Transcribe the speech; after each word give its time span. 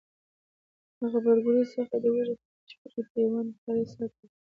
د 0.97 0.99
غبرګولي 1.11 1.63
څخه 1.73 1.95
د 2.03 2.05
وږي 2.13 2.35
تر 2.39 2.45
میاشتې 2.53 2.75
پورې 2.83 3.01
پیوند 3.11 3.49
کاری 3.63 3.83
سرته 3.93 4.19
رسیږي. 4.23 4.35